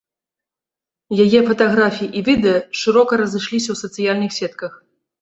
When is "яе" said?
1.25-1.41